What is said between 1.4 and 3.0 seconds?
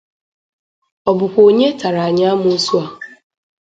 onye tara anyị amosu a?